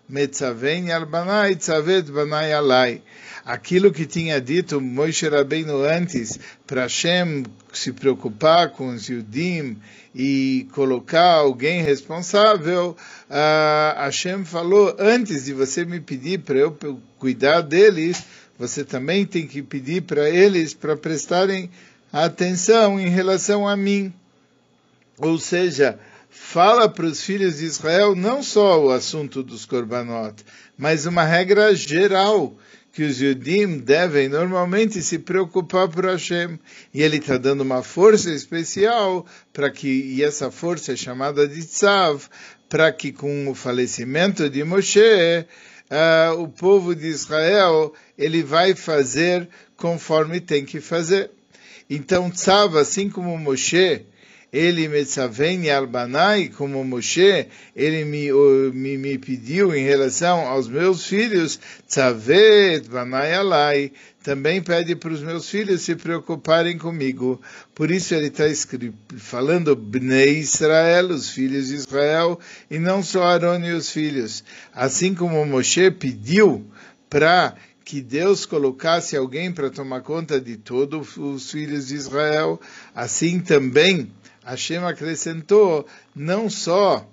metzaven 0.09 0.91
al 0.91 1.05
banai 1.05 1.55
tzavet 1.55 2.11
banai 2.11 2.51
alai 2.53 3.01
aquilo 3.49 3.91
que 3.91 4.05
tinha 4.05 4.39
dito 4.39 4.79
Moshe 4.79 5.27
Rabbeinu 5.27 5.83
antes, 5.83 6.39
para 6.67 6.83
Hashem 6.83 7.45
se 7.73 7.91
preocupar 7.91 8.69
com 8.69 8.89
os 8.89 9.07
Yudim 9.07 9.77
e 10.13 10.67
colocar 10.73 11.33
alguém 11.37 11.81
responsável, 11.81 12.95
uh, 13.27 13.99
Hashem 13.99 14.45
falou, 14.45 14.95
antes 14.99 15.45
de 15.45 15.53
você 15.53 15.83
me 15.83 15.99
pedir 15.99 16.39
para 16.41 16.59
eu 16.59 16.77
cuidar 17.17 17.61
deles, 17.61 18.23
você 18.57 18.83
também 18.83 19.25
tem 19.25 19.47
que 19.47 19.63
pedir 19.63 20.03
para 20.03 20.29
eles 20.29 20.75
para 20.75 20.95
prestarem 20.95 21.71
atenção 22.13 22.99
em 22.99 23.09
relação 23.09 23.67
a 23.67 23.75
mim. 23.75 24.13
Ou 25.17 25.39
seja, 25.39 25.99
fala 26.29 26.87
para 26.87 27.05
os 27.05 27.23
filhos 27.23 27.57
de 27.57 27.65
Israel 27.65 28.15
não 28.15 28.41
só 28.41 28.83
o 28.83 28.91
assunto 28.91 29.43
dos 29.43 29.65
korbanot, 29.65 30.43
mas 30.77 31.05
uma 31.05 31.23
regra 31.23 31.75
geral 31.75 32.55
que 32.91 33.03
os 33.03 33.21
Yudim 33.21 33.77
devem 33.77 34.27
normalmente 34.27 35.01
se 35.01 35.19
preocupar 35.19 35.87
por 35.87 36.05
Hashem. 36.05 36.59
E 36.93 37.01
ele 37.01 37.17
está 37.17 37.37
dando 37.37 37.61
uma 37.61 37.83
força 37.83 38.31
especial 38.31 39.25
para 39.53 39.69
que, 39.69 39.87
e 39.87 40.23
essa 40.23 40.51
força 40.51 40.93
é 40.93 40.95
chamada 40.95 41.47
de 41.47 41.63
Tzav, 41.63 42.23
para 42.67 42.91
que 42.91 43.11
com 43.11 43.47
o 43.47 43.55
falecimento 43.55 44.49
de 44.49 44.63
Moshe, 44.63 44.99
uh, 44.99 46.41
o 46.41 46.47
povo 46.47 46.95
de 46.95 47.07
Israel, 47.07 47.93
ele 48.17 48.43
vai 48.43 48.75
fazer 48.75 49.47
conforme 49.77 50.39
tem 50.39 50.65
que 50.65 50.81
fazer. 50.81 51.31
Então, 51.89 52.29
Tzav, 52.29 52.77
assim 52.77 53.09
como 53.09 53.37
Moshe, 53.37 54.05
ele 54.51 54.87
Metzaveni 54.87 55.69
Albanai, 55.69 56.49
como 56.49 56.83
Moshe, 56.83 57.47
ele 57.75 58.03
me, 58.03 58.31
me, 58.73 58.97
me, 58.97 59.17
pediu 59.17 59.75
em 59.75 59.83
relação 59.83 60.47
aos 60.47 60.67
meus 60.67 61.05
filhos, 61.05 61.59
Tzavet 61.87 62.89
Banai 62.89 63.35
Alai, 63.35 63.91
também 64.23 64.61
pede 64.61 64.95
para 64.95 65.13
os 65.13 65.21
meus 65.21 65.49
filhos 65.49 65.81
se 65.81 65.95
preocuparem 65.95 66.77
comigo. 66.77 67.39
Por 67.75 67.91
isso 67.91 68.13
ele 68.15 68.27
está 68.27 68.45
falando 69.17 69.75
Bnei 69.75 70.39
Israel, 70.39 71.09
os 71.09 71.29
filhos 71.29 71.67
de 71.67 71.75
Israel, 71.75 72.39
e 72.69 72.79
não 72.79 73.03
só 73.03 73.23
Aaron 73.23 73.63
e 73.63 73.71
os 73.71 73.91
filhos. 73.91 74.43
Assim 74.73 75.13
como 75.13 75.45
Moshe 75.45 75.91
pediu 75.91 76.65
para 77.09 77.55
que 77.85 78.01
Deus 78.01 78.45
colocasse 78.45 79.15
alguém 79.15 79.51
para 79.51 79.69
tomar 79.69 80.01
conta 80.01 80.39
de 80.39 80.57
todos 80.57 81.17
os 81.17 81.49
filhos 81.49 81.87
de 81.87 81.95
Israel, 81.95 82.59
assim 82.93 83.39
também 83.39 84.11
Hashem 84.49 84.83
acrescentou 84.83 85.85
não 86.15 86.49
só 86.49 87.07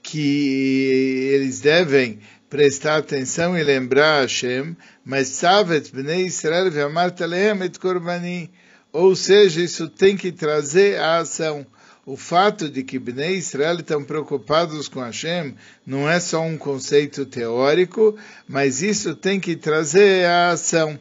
que 0.00 1.30
eles 1.34 1.60
devem 1.60 2.20
prestar 2.48 2.98
atenção 2.98 3.58
e 3.58 3.64
lembrar 3.64 4.22
Hashem, 4.22 4.76
mas 5.04 5.26
Savet 5.26 5.92
Bnei 5.92 6.26
Israel 6.26 6.70
ve'amart 6.70 7.20
alehem 7.20 7.64
et 7.64 7.78
korbani. 7.80 8.48
Ou 8.92 9.16
seja, 9.16 9.60
isso 9.60 9.88
tem 9.88 10.16
que 10.16 10.30
trazer 10.30 11.00
a 11.00 11.18
ação. 11.18 11.66
O 12.06 12.16
fato 12.16 12.68
de 12.68 12.84
que 12.84 12.98
Bnei 12.98 13.36
Israel 13.36 13.80
estão 13.80 14.04
preocupados 14.04 14.88
com 14.88 15.00
Hashem 15.00 15.56
não 15.84 16.08
é 16.08 16.20
só 16.20 16.40
um 16.42 16.56
conceito 16.56 17.26
teórico, 17.26 18.16
mas 18.48 18.82
isso 18.82 19.16
tem 19.16 19.40
que 19.40 19.56
trazer 19.56 20.26
a 20.26 20.50
ação. 20.50 20.98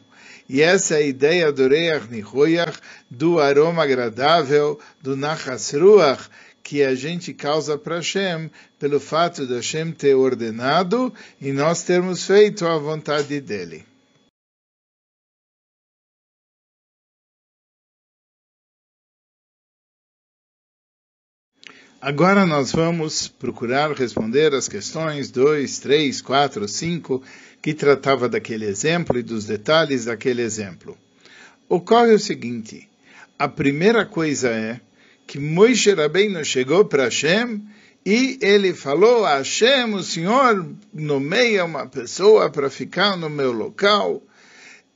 E 0.50 0.64
essa 0.64 0.96
é 0.96 0.98
a 0.98 1.02
ideia 1.02 1.52
do 1.52 1.68
Reach 1.68 2.10
Nihoyach, 2.10 2.80
do 3.10 3.40
aroma 3.40 3.84
agradável, 3.84 4.80
do 5.00 5.16
Nachas 5.16 5.72
Ruach, 5.72 6.28
que 6.64 6.82
a 6.84 6.96
gente 6.96 7.36
causa 7.36 7.78
para 7.78 7.98
Hashem 7.98 8.50
pelo 8.80 9.00
fato 9.00 9.46
de 9.46 9.54
Hashem 9.54 9.92
ter 9.92 10.16
ordenado 10.16 11.14
e 11.40 11.52
nós 11.52 11.84
termos 11.84 12.26
feito 12.26 12.66
a 12.66 12.80
vontade 12.80 13.40
dele. 13.40 13.89
Agora 22.02 22.46
nós 22.46 22.72
vamos 22.72 23.28
procurar 23.28 23.92
responder 23.92 24.54
as 24.54 24.70
questões 24.70 25.30
2, 25.32 25.80
3, 25.80 26.22
4, 26.22 26.66
5, 26.66 27.22
que 27.62 27.74
tratava 27.74 28.30
daquele 28.30 28.66
exemplo 28.66 29.20
e 29.20 29.22
dos 29.22 29.44
detalhes 29.44 30.06
daquele 30.06 30.42
exemplo. 30.42 30.98
Ocorre 31.68 32.14
o 32.14 32.20
seguinte, 32.20 32.90
a 33.38 33.50
primeira 33.50 34.06
coisa 34.06 34.48
é 34.48 34.80
que 35.28 35.38
Moisés 35.38 35.98
Rabbeinu 35.98 36.44
chegou 36.46 36.86
para 36.86 37.04
Hashem 37.04 37.62
e 38.06 38.40
ele 38.42 38.74
falou 38.74 39.26
a 39.26 39.40
Hashem, 39.40 39.94
o 39.94 40.02
Senhor 40.02 40.66
nomeia 40.94 41.66
uma 41.66 41.86
pessoa 41.86 42.50
para 42.50 42.70
ficar 42.70 43.18
no 43.18 43.30
meu 43.30 43.52
local, 43.52 44.24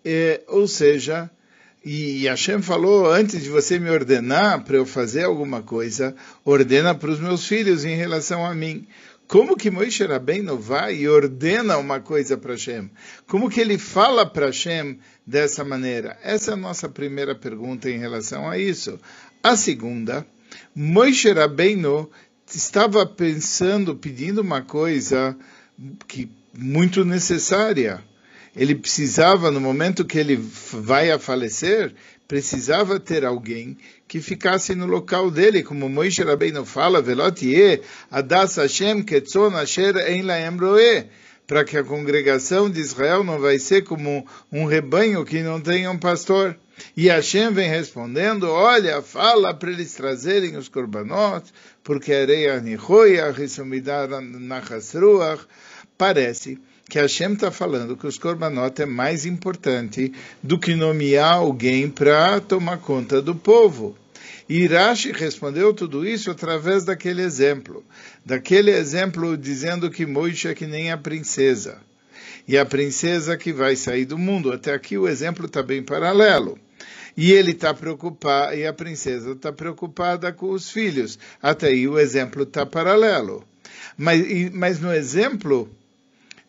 é, 0.06 0.42
ou 0.48 0.70
seja, 0.70 1.30
e 1.84 2.26
Hashem 2.28 2.62
falou, 2.62 3.12
antes 3.12 3.44
de 3.44 3.50
você 3.50 3.78
me 3.78 3.90
ordenar 3.90 4.64
para 4.64 4.78
eu 4.78 4.86
fazer 4.86 5.24
alguma 5.24 5.62
coisa, 5.62 6.16
ordena 6.46 6.96
para 6.96 7.12
os 7.12 7.20
meus 7.20 7.46
filhos 7.46 7.84
em 7.84 7.96
relação 7.96 8.46
a 8.46 8.56
mim. 8.56 8.88
Como 9.28 9.58
que 9.58 9.72
Moisés 9.72 10.10
Rabbeinu 10.10 10.58
vai 10.58 10.96
e 10.96 11.10
ordena 11.10 11.78
uma 11.78 12.00
coisa 12.00 12.38
para 12.38 12.54
Hashem? 12.54 12.90
Como 13.28 13.50
que 13.50 13.60
ele 13.60 13.78
fala 13.78 14.26
para 14.26 14.46
Hashem 14.48 15.00
dessa 15.26 15.64
maneira? 15.64 16.18
Essa 16.24 16.52
é 16.52 16.54
a 16.54 16.58
nossa 16.58 16.88
primeira 16.88 17.36
pergunta 17.36 17.90
em 17.90 17.98
relação 17.98 18.50
a 18.50 18.58
isso. 18.58 19.00
A 19.42 19.58
segunda 19.58 20.26
Moshe 20.76 21.32
Rabbeinu 21.32 22.10
estava 22.48 23.06
pensando, 23.06 23.96
pedindo 23.96 24.42
uma 24.42 24.62
coisa 24.62 25.36
que 26.08 26.30
muito 26.54 27.04
necessária. 27.04 28.04
Ele 28.56 28.76
precisava, 28.76 29.50
no 29.50 29.60
momento 29.60 30.06
que 30.06 30.18
ele 30.18 30.36
vai 30.36 31.10
a 31.10 31.18
falecer, 31.18 31.94
precisava 32.28 33.00
ter 33.00 33.26
alguém 33.26 33.78
que 34.08 34.22
ficasse 34.22 34.76
no 34.76 34.86
local 34.86 35.32
dele, 35.32 35.64
como 35.64 35.90
Moisés 35.90 36.28
Rabbeinu 36.28 36.64
fala, 36.64 37.02
Velotie, 37.02 37.82
Adas 38.12 38.58
Hashem 38.58 39.04
Ketzon 39.04 39.56
Asher 39.56 39.98
Ein 39.98 40.22
Laem 40.24 40.58
Roe, 40.58 41.06
para 41.48 41.64
que 41.64 41.78
a 41.78 41.84
congregação 41.84 42.70
de 42.70 42.80
Israel 42.80 43.24
não 43.24 43.40
vai 43.40 43.58
ser 43.58 43.84
como 43.84 44.26
um 44.52 44.66
rebanho 44.66 45.26
que 45.26 45.42
não 45.42 45.60
tem 45.60 45.88
um 45.88 45.98
pastor. 45.98 46.56
E 46.96 47.08
Hashem 47.08 47.52
vem 47.52 47.70
respondendo, 47.70 48.50
olha, 48.50 49.02
fala 49.02 49.54
para 49.54 49.72
eles 49.72 49.94
trazerem 49.94 50.58
os 50.58 50.70
korbanot, 50.70 51.46
porque 51.84 52.14
areia 52.14 52.60
nichoia, 52.60 53.32
risumidar 53.32 54.10
nachasruach, 54.22 55.42
parece 55.98 56.60
que 56.94 57.00
Hashem 57.00 57.34
está 57.34 57.50
falando 57.50 57.98
que 57.98 58.06
os 58.06 58.20
korbanot 58.20 58.80
é 58.80 58.86
mais 58.86 59.26
importante 59.26 60.14
do 60.44 60.60
que 60.60 60.76
nomear 60.76 61.38
alguém 61.38 61.90
para 61.90 62.40
tomar 62.40 62.78
conta 62.78 63.20
do 63.20 63.34
povo. 63.34 63.98
E 64.48 64.68
Rashi 64.68 65.12
respondeu 65.12 65.74
tudo 65.74 66.08
isso 66.08 66.30
através 66.30 66.86
daquele 66.86 67.24
exemplo. 67.24 67.84
Daquele 68.24 68.70
exemplo 68.70 69.36
dizendo 69.36 69.90
que 69.90 70.06
Moisés 70.06 70.52
é 70.52 70.54
que 70.54 70.68
nem 70.68 70.92
a 70.92 70.98
princesa. 70.98 71.80
E 72.48 72.60
a 72.60 72.64
princesa 72.64 73.36
que 73.36 73.52
vai 73.52 73.76
sair 73.76 74.06
do 74.06 74.16
mundo. 74.16 74.52
Até 74.52 74.72
aqui 74.72 74.96
o 74.96 75.08
exemplo 75.08 75.48
está 75.48 75.64
bem 75.64 75.82
paralelo. 75.82 76.60
E 77.18 77.32
ele 77.32 77.54
está 77.54 77.74
preocupado, 77.74 78.54
e 78.54 78.68
a 78.68 78.74
princesa 78.74 79.32
está 79.32 79.52
preocupada 79.52 80.32
com 80.32 80.52
os 80.52 80.70
filhos. 80.70 81.18
Até 81.42 81.70
aí 81.70 81.88
o 81.88 81.98
exemplo 81.98 82.44
está 82.44 82.68
paralelo. 82.68 83.44
Mas, 83.98 84.52
mas 84.52 84.80
no 84.80 84.94
exemplo, 84.94 85.68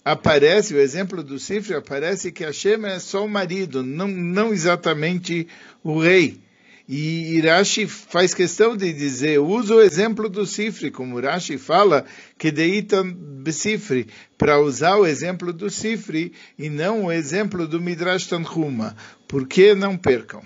aparece, 0.05 0.75
o 0.75 0.81
exemplo 0.81 1.23
do 1.23 1.39
Sifre 1.39 1.75
aparece 1.75 2.31
que 2.31 2.45
Hashem 2.45 2.85
é 2.85 2.99
só 2.99 3.25
o 3.25 3.29
marido, 3.29 3.83
não, 3.83 4.07
não 4.07 4.53
exatamente 4.53 5.49
o 5.83 5.99
rei. 5.99 6.39
E 6.87 7.37
Irashi 7.37 7.87
faz 7.87 8.35
questão 8.35 8.77
de 8.77 8.93
dizer, 8.93 9.39
usa 9.39 9.75
o 9.75 9.81
exemplo 9.81 10.29
do 10.29 10.45
Sifre, 10.45 10.91
como 10.91 11.19
Irashi 11.19 11.57
fala, 11.57 12.05
que 12.37 12.51
deitam 12.51 13.17
Sifre, 13.51 14.07
para 14.37 14.61
usar 14.61 14.97
o 14.97 15.07
exemplo 15.07 15.51
do 15.51 15.71
Sifre 15.71 16.33
e 16.59 16.69
não 16.69 17.07
o 17.07 17.13
exemplo 17.13 17.67
do 17.67 17.81
Midrash 17.81 18.27
Tanhuma. 18.27 18.95
Por 19.27 19.49
que 19.49 19.75
não 19.75 19.97
percam? 19.97 20.43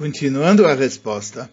Continuando 0.00 0.66
a 0.66 0.72
resposta, 0.72 1.50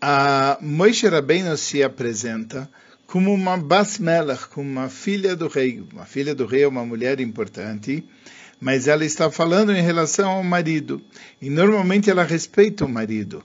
a 0.00 0.56
Moshe 0.60 1.08
Rabbeinu 1.08 1.56
se 1.56 1.82
apresenta 1.82 2.70
como 3.08 3.34
uma 3.34 3.56
basmelach, 3.56 4.46
como 4.46 4.70
uma 4.70 4.88
filha 4.88 5.34
do 5.34 5.48
rei. 5.48 5.82
Uma 5.92 6.04
filha 6.04 6.32
do 6.32 6.46
rei 6.46 6.62
é 6.62 6.68
uma 6.68 6.86
mulher 6.86 7.18
importante, 7.18 8.04
mas 8.60 8.86
ela 8.86 9.04
está 9.04 9.32
falando 9.32 9.72
em 9.72 9.82
relação 9.82 10.30
ao 10.30 10.44
marido. 10.44 11.02
E 11.40 11.50
normalmente 11.50 12.08
ela 12.08 12.22
respeita 12.22 12.84
o 12.84 12.88
marido. 12.88 13.42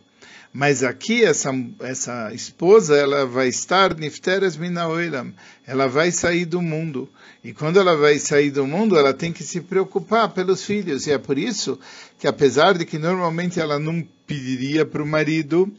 Mas 0.54 0.84
aqui 0.84 1.24
essa, 1.24 1.52
essa 1.82 2.34
esposa, 2.34 2.96
ela 2.96 3.26
vai 3.26 3.48
estar 3.48 3.96
nifteres 3.96 4.58
minaoilam, 4.58 5.34
ela 5.66 5.88
vai 5.88 6.12
sair 6.12 6.46
do 6.46 6.62
mundo. 6.62 7.10
E 7.44 7.54
quando 7.54 7.80
ela 7.80 7.96
vai 7.96 8.18
sair 8.18 8.52
do 8.52 8.66
mundo, 8.66 8.98
ela 8.98 9.14
tem 9.14 9.32
que 9.32 9.44
se 9.44 9.62
preocupar 9.62 10.30
pelos 10.30 10.64
filhos. 10.64 11.06
E 11.06 11.12
é 11.12 11.18
por 11.18 11.38
isso 11.38 11.80
que 12.18 12.28
apesar 12.28 12.78
de 12.78 12.86
que 12.86 12.98
normalmente 12.98 13.60
ela 13.60 13.78
não 13.78 14.06
pediria 14.26 14.86
para 14.86 15.04
o 15.04 15.08
marido, 15.08 15.72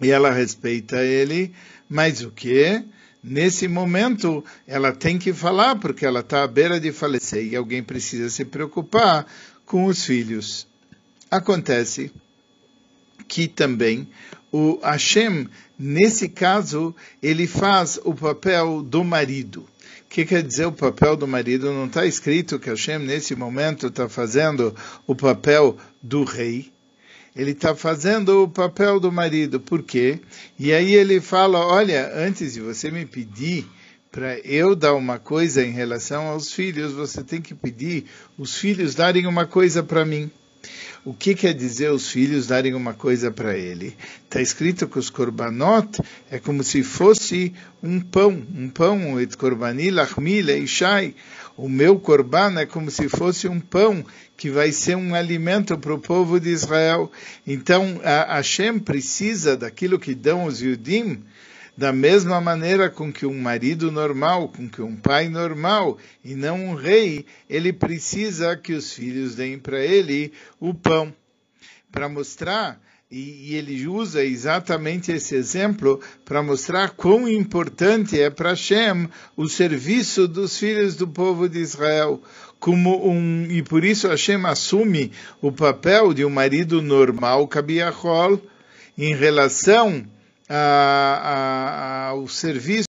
e 0.00 0.10
ela 0.10 0.30
respeita 0.30 1.02
ele, 1.02 1.54
mas 1.88 2.22
o 2.22 2.30
que? 2.30 2.82
Nesse 3.22 3.66
momento, 3.68 4.44
ela 4.66 4.92
tem 4.92 5.18
que 5.18 5.32
falar, 5.32 5.76
porque 5.76 6.04
ela 6.04 6.20
está 6.20 6.42
à 6.42 6.46
beira 6.46 6.78
de 6.78 6.92
falecer 6.92 7.46
e 7.46 7.56
alguém 7.56 7.82
precisa 7.82 8.28
se 8.28 8.44
preocupar 8.44 9.26
com 9.64 9.86
os 9.86 10.04
filhos. 10.04 10.66
Acontece 11.30 12.12
que 13.28 13.48
também 13.48 14.08
o 14.52 14.78
Hashem, 14.80 15.48
nesse 15.76 16.28
caso, 16.28 16.94
ele 17.20 17.44
faz 17.44 17.98
o 18.04 18.14
papel 18.14 18.82
do 18.82 19.02
marido. 19.02 19.62
O 19.62 19.68
que 20.08 20.24
quer 20.24 20.44
dizer 20.44 20.66
o 20.66 20.72
papel 20.72 21.16
do 21.16 21.26
marido? 21.26 21.72
Não 21.72 21.86
está 21.86 22.06
escrito 22.06 22.60
que 22.60 22.70
Hashem, 22.70 23.00
nesse 23.00 23.34
momento, 23.34 23.88
está 23.88 24.08
fazendo 24.08 24.72
o 25.08 25.14
papel 25.16 25.76
do 26.00 26.22
rei. 26.22 26.72
Ele 27.34 27.50
está 27.50 27.74
fazendo 27.74 28.44
o 28.44 28.48
papel 28.48 29.00
do 29.00 29.10
marido. 29.10 29.58
Por 29.58 29.82
quê? 29.82 30.20
E 30.56 30.72
aí 30.72 30.94
ele 30.94 31.20
fala: 31.20 31.58
olha, 31.66 32.12
antes 32.14 32.54
de 32.54 32.60
você 32.60 32.92
me 32.92 33.04
pedir 33.04 33.66
para 34.12 34.38
eu 34.38 34.76
dar 34.76 34.94
uma 34.94 35.18
coisa 35.18 35.66
em 35.66 35.72
relação 35.72 36.28
aos 36.28 36.52
filhos, 36.52 36.92
você 36.92 37.24
tem 37.24 37.42
que 37.42 37.56
pedir 37.56 38.04
os 38.38 38.56
filhos 38.56 38.94
darem 38.94 39.26
uma 39.26 39.44
coisa 39.44 39.82
para 39.82 40.04
mim. 40.04 40.30
O 41.04 41.12
que 41.12 41.34
quer 41.34 41.52
dizer 41.52 41.90
os 41.90 42.08
filhos 42.10 42.46
darem 42.46 42.74
uma 42.74 42.94
coisa 42.94 43.30
para 43.30 43.56
ele? 43.56 43.96
Está 44.24 44.40
escrito 44.40 44.86
que 44.86 44.98
os 44.98 45.10
korbanot 45.10 46.00
é 46.30 46.38
como 46.38 46.62
se 46.62 46.82
fosse 46.82 47.52
um 47.82 48.00
pão, 48.00 48.42
um 48.54 48.68
pão, 48.68 49.20
et 49.20 49.36
korbani 49.36 49.90
lachmi 49.90 50.40
leishai. 50.42 51.14
O 51.56 51.68
meu 51.68 52.00
korban 52.00 52.58
é 52.58 52.66
como 52.66 52.90
se 52.90 53.08
fosse 53.08 53.46
um 53.46 53.60
pão 53.60 54.04
que 54.36 54.50
vai 54.50 54.72
ser 54.72 54.96
um 54.96 55.14
alimento 55.14 55.78
para 55.78 55.94
o 55.94 55.98
povo 55.98 56.40
de 56.40 56.48
Israel. 56.48 57.10
Então, 57.46 58.00
a 58.02 58.36
Hashem 58.36 58.78
precisa 58.78 59.56
daquilo 59.56 59.98
que 59.98 60.14
dão 60.14 60.46
os 60.46 60.60
Yudim, 60.60 61.22
da 61.76 61.92
mesma 61.92 62.40
maneira 62.40 62.88
com 62.88 63.12
que 63.12 63.26
um 63.26 63.38
marido 63.38 63.90
normal, 63.90 64.48
com 64.48 64.68
que 64.68 64.80
um 64.80 64.96
pai 64.96 65.28
normal 65.28 65.98
e 66.24 66.34
não 66.34 66.66
um 66.66 66.74
rei, 66.74 67.26
ele 67.50 67.72
precisa 67.72 68.56
que 68.56 68.72
os 68.72 68.92
filhos 68.92 69.34
deem 69.34 69.58
para 69.58 69.84
ele 69.84 70.32
o 70.60 70.72
pão. 70.72 71.12
Para 71.90 72.08
mostrar, 72.08 72.80
e, 73.10 73.50
e, 73.50 73.54
ele 73.54 73.86
usa 73.86 74.24
exatamente 74.24 75.12
esse 75.12 75.36
exemplo 75.36 76.00
para 76.24 76.42
mostrar 76.42 76.90
quão 76.90 77.28
importante 77.28 78.20
é 78.20 78.30
para 78.30 78.50
Hashem 78.50 79.08
o 79.36 79.48
serviço 79.48 80.26
dos 80.26 80.58
filhos 80.58 80.96
do 80.96 81.06
povo 81.06 81.48
de 81.48 81.58
Israel. 81.58 82.20
Como 82.58 83.08
um, 83.08 83.46
e 83.48 83.62
por 83.62 83.84
isso 83.84 84.08
Hashem 84.08 84.44
assume 84.46 85.12
o 85.40 85.52
papel 85.52 86.14
de 86.14 86.24
um 86.24 86.30
marido 86.30 86.80
normal, 86.80 87.46
Kabiachol, 87.46 88.40
em 88.96 89.14
relação 89.14 90.04
a, 90.48 90.56
a, 90.56 92.06
ao 92.08 92.28
serviço 92.28 92.86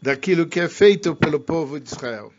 daquilo 0.00 0.46
que 0.46 0.60
é 0.60 0.68
feito 0.68 1.14
pelo 1.14 1.40
povo 1.40 1.78
de 1.78 1.88
Israel. 1.88 2.32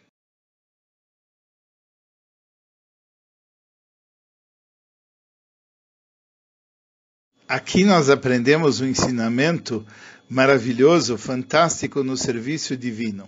Aqui 7.48 7.84
nós 7.84 8.12
aprendemos 8.12 8.80
um 8.80 8.86
ensinamento 8.86 9.84
maravilhoso, 10.30 11.18
fantástico 11.18 12.04
no 12.04 12.16
serviço 12.16 12.78
divino. 12.78 13.28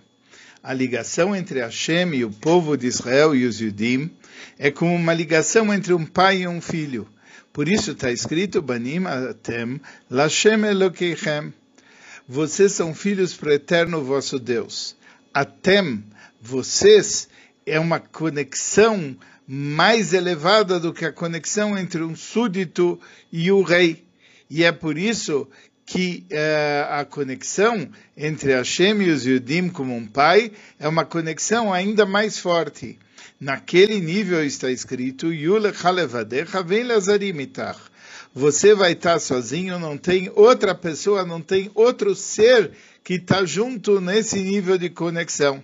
A 0.62 0.74
ligação 0.74 1.36
entre 1.36 1.60
Hashem 1.60 2.14
e 2.14 2.24
o 2.24 2.30
povo 2.30 2.78
de 2.78 2.86
Israel 2.86 3.36
e 3.36 3.48
os 3.48 3.60
Yudim 3.60 4.16
é 4.60 4.70
como 4.70 4.94
uma 4.94 5.12
ligação 5.12 5.74
entre 5.74 5.92
um 5.92 6.06
pai 6.06 6.44
e 6.44 6.48
um 6.48 6.62
filho. 6.62 7.10
Por 7.54 7.68
isso 7.68 7.92
está 7.92 8.10
escrito, 8.10 8.62
Banim 8.62 9.06
Atem, 9.06 9.82
Lashem 10.10 10.64
Elokeichem. 10.64 11.54
Vocês 12.26 12.72
são 12.72 12.96
filhos 12.96 13.34
para 13.34 13.50
o 13.50 13.54
eterno 13.54 14.04
vosso 14.04 14.40
Deus. 14.40 14.96
Atem, 15.34 16.02
vocês, 16.42 17.28
é 17.66 17.78
uma 17.78 18.00
conexão 18.00 19.18
mais 19.46 20.14
elevada 20.14 20.80
do 20.80 20.94
que 20.94 21.04
a 21.04 21.12
conexão 21.12 21.78
entre 21.78 22.02
um 22.02 22.16
súdito 22.16 22.98
e 23.34 23.52
o 23.52 23.62
rei. 23.62 24.02
E 24.50 24.64
é 24.64 24.72
por 24.72 24.98
isso 24.98 25.46
que 25.86 26.26
uh, 26.32 26.94
a 27.00 27.06
conexão 27.06 27.90
entre 28.16 28.54
Hashem 28.54 29.02
e 29.02 29.10
os 29.10 29.26
Yudim 29.26 29.68
como 29.68 29.94
um 29.94 30.08
pai 30.08 30.54
é 30.80 30.88
uma 30.88 31.04
conexão 31.04 31.74
ainda 31.74 32.06
mais 32.06 32.38
forte. 32.38 32.98
Naquele 33.40 34.00
nível 34.00 34.44
está 34.44 34.70
escrito, 34.70 35.28
você 38.34 38.74
vai 38.74 38.92
estar 38.94 39.20
sozinho, 39.20 39.80
não 39.80 39.98
tem 39.98 40.32
outra 40.36 40.74
pessoa, 40.74 41.26
não 41.26 41.42
tem 41.42 41.70
outro 41.76 42.16
ser 42.16 42.72
que 43.04 43.16
está 43.16 43.44
junto 43.44 44.00
nesse 44.00 44.40
nível 44.40 44.78
de 44.78 44.90
conexão. 44.90 45.64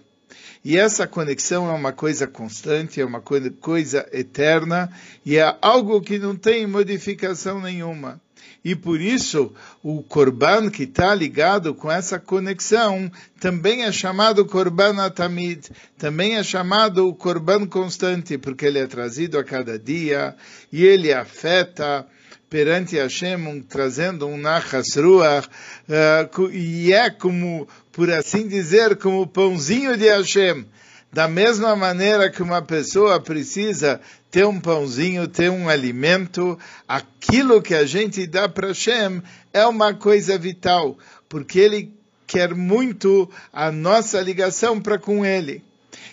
E 0.66 0.78
essa 0.78 1.08
conexão 1.08 1.70
é 1.70 1.74
uma 1.74 1.94
coisa 1.94 2.28
constante, 2.28 3.00
é 3.00 3.06
uma 3.06 3.22
coisa 3.22 4.06
eterna 4.12 4.92
e 5.26 5.38
é 5.38 5.58
algo 5.62 6.02
que 6.02 6.20
não 6.20 6.36
tem 6.36 6.68
modificação 6.68 7.62
nenhuma. 7.62 8.20
E 8.64 8.76
por 8.76 9.00
isso, 9.00 9.54
o 9.82 10.04
Korban 10.04 10.70
que 10.70 10.84
está 10.84 11.14
ligado 11.16 11.74
com 11.74 11.92
essa 11.92 12.20
conexão 12.20 13.12
também 13.40 13.84
é 13.84 13.92
chamado 13.92 14.46
Korban 14.46 15.02
Atamid, 15.02 15.70
também 15.98 16.36
é 16.36 16.44
chamado 16.44 17.08
o 17.08 17.14
Korban 17.14 17.66
constante, 17.66 18.38
porque 18.38 18.66
ele 18.66 18.80
é 18.80 18.88
trazido 18.88 19.38
a 19.38 19.44
cada 19.44 19.80
dia 19.80 20.36
e 20.72 20.84
ele 20.84 21.14
afeta 21.14 22.06
perante 22.50 22.96
Hashem, 22.98 23.36
um, 23.48 23.62
trazendo 23.62 24.26
um 24.28 24.38
Nachas 24.38 24.96
Ruach, 24.96 25.48
uh, 25.48 26.50
e 26.52 26.94
é 26.94 27.10
como, 27.10 27.68
por 27.92 28.10
assim 28.12 28.48
dizer, 28.48 28.96
como 28.96 29.22
o 29.22 29.28
pãozinho 29.28 29.98
de 29.98 30.08
Hashem. 30.08 30.66
Da 31.12 31.28
mesma 31.28 31.76
maneira 31.76 32.30
que 32.30 32.44
uma 32.44 32.62
pessoa 32.62 33.20
precisa 33.20 34.00
ter 34.30 34.46
um 34.46 34.60
pãozinho, 34.60 35.28
ter 35.28 35.50
um 35.50 35.70
alimento, 35.70 36.58
aquilo 36.88 37.62
que 37.62 37.74
a 37.74 37.86
gente 37.86 38.28
dá 38.28 38.48
para 38.50 38.68
Hashem 38.68 39.22
é 39.54 39.66
uma 39.66 39.94
coisa 39.94 40.38
vital, 40.38 40.98
porque 41.30 41.60
ele 41.60 41.94
quer 42.26 42.54
muito 42.54 43.30
a 43.52 43.72
nossa 43.72 44.20
ligação 44.22 44.82
para 44.82 45.00
com 45.00 45.26
ele. 45.26 45.64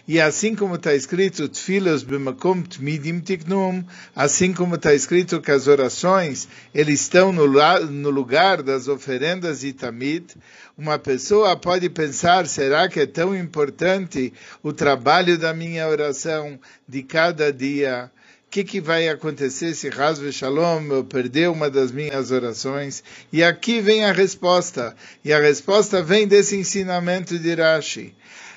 E 0.07 0.21
assim 0.21 0.55
como 0.55 0.75
está 0.75 0.95
escrito, 0.95 1.49
Tfilos 1.49 2.03
b'makom 2.03 2.63
tmidim 2.63 3.21
tiknum, 3.21 3.83
assim 4.15 4.53
como 4.53 4.75
está 4.75 4.93
escrito 4.93 5.41
que 5.41 5.51
as 5.51 5.67
orações, 5.67 6.47
eles 6.75 7.01
estão 7.01 7.33
no, 7.33 7.47
no 7.91 8.11
lugar 8.11 8.63
das 8.63 8.87
oferendas 8.87 9.61
de 9.61 9.73
Tamid, 9.73 10.35
uma 10.77 10.99
pessoa 10.99 11.57
pode 11.57 11.89
pensar, 11.89 12.47
será 12.47 12.89
que 12.89 13.01
é 13.01 13.07
tão 13.07 13.35
importante 13.35 14.33
o 14.63 14.73
trabalho 14.73 15.39
da 15.39 15.55
minha 15.55 15.89
oração 15.89 16.59
de 16.87 17.03
cada 17.03 17.53
dia? 17.53 18.11
O 18.47 18.51
que, 18.51 18.63
que 18.63 18.81
vai 18.81 19.09
acontecer 19.09 19.75
se 19.75 19.89
Rasve 19.89 20.33
Shalom 20.33 20.87
eu 20.91 21.03
perder 21.03 21.49
uma 21.49 21.71
das 21.71 21.91
minhas 21.91 22.31
orações? 22.31 23.03
E 23.33 23.43
aqui 23.43 23.81
vem 23.81 24.05
a 24.05 24.13
resposta. 24.13 24.95
E 25.25 25.33
a 25.33 25.41
resposta 25.41 26.03
vem 26.03 26.29
desse 26.29 26.57
ensinamento 26.57 27.39
de 27.39 27.55
Rashi. 27.55 28.15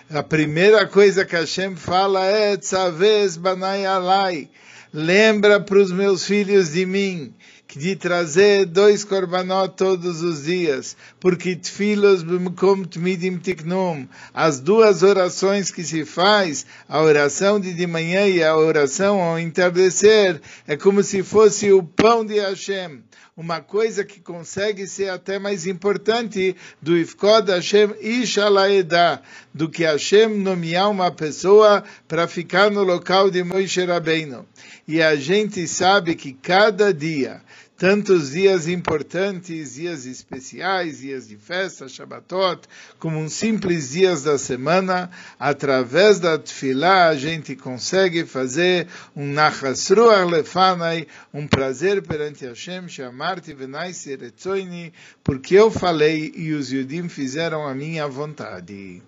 A 0.10 0.24
primeira 0.24 0.88
coisa 0.88 1.26
que 1.26 1.36
Hashem 1.36 1.76
fala 1.76 2.26
é 2.26 2.56
Tzavez 2.56 3.36
Banai 3.36 3.86
Alai. 3.86 4.50
Lembra 4.94 5.60
para 5.60 5.80
os 5.80 5.92
meus 5.92 6.26
filhos 6.26 6.72
de 6.72 6.86
mim 6.86 7.34
de 7.76 7.96
trazer 7.96 8.66
dois 8.66 9.04
korbanot 9.04 9.76
todos 9.76 10.22
os 10.22 10.44
dias, 10.44 10.96
porque 11.20 11.56
tfilos 11.56 12.24
b'mkom 12.24 12.84
tmidim 12.86 13.38
tiknum, 13.38 14.08
as 14.34 14.60
duas 14.60 15.04
orações 15.04 15.72
que 15.72 15.84
se 15.84 16.06
faz, 16.06 16.66
a 16.88 17.02
oração 17.02 17.60
de 17.60 17.74
de 17.74 17.86
manhã 17.86 18.28
e 18.28 18.44
a 18.44 18.56
oração 18.58 19.22
ao 19.22 19.40
entardecer, 19.40 20.42
é 20.68 20.78
como 20.78 21.04
se 21.04 21.24
fosse 21.24 21.72
o 21.72 21.84
pão 21.84 22.26
de 22.26 22.40
Hashem 22.40 23.04
uma 23.38 23.62
coisa 23.62 24.04
que 24.04 24.20
consegue 24.20 24.88
ser 24.88 25.10
até 25.10 25.38
mais 25.38 25.68
importante 25.68 26.56
do 26.82 26.98
Ifkod 26.98 27.52
Hashem 27.52 27.94
Ishalaedah, 28.02 29.22
do 29.54 29.70
que 29.70 29.84
Hashem 29.84 30.40
nomear 30.40 30.90
uma 30.90 31.12
pessoa 31.12 31.84
para 32.08 32.28
ficar 32.28 32.72
no 32.72 32.82
local 32.82 33.30
de 33.30 33.44
Moshe 33.44 33.86
Rabbeinu. 33.86 34.44
E 34.88 35.04
a 35.04 35.16
gente 35.16 35.68
sabe 35.68 36.16
que 36.16 36.34
cada 36.34 36.92
dia 36.92 37.44
tantos 37.78 38.32
dias 38.32 38.68
importantes, 38.68 39.76
dias 39.76 40.06
especiais, 40.06 41.00
dias 41.00 41.28
de 41.28 41.38
festa, 41.38 41.88
Shabbatot, 41.88 42.68
como 42.98 43.20
uns 43.20 43.34
simples 43.34 43.92
dias 43.92 44.24
da 44.24 44.38
semana, 44.38 45.12
através 45.40 46.20
da 46.20 46.40
Tfilá 46.40 47.10
a 47.10 47.16
gente 47.16 47.56
consegue 47.56 48.26
fazer 48.26 48.88
um 49.16 49.32
Nachas 49.32 49.88
Ruach 49.90 50.30
Lefanai, 50.30 51.08
um 51.32 51.48
prazer 51.48 52.02
perante 52.02 52.46
Hashem, 52.48 52.90
Shamarti 52.90 53.54
Venai 53.54 53.94
Seretzoini, 53.94 54.92
porque 55.24 55.54
eu 55.54 55.70
falei 55.70 56.34
e 56.36 56.54
os 56.54 56.72
Yudim 56.72 57.08
fizeram 57.08 57.68
a 57.68 57.76
minha 57.76 58.08
vontade. 58.08 59.04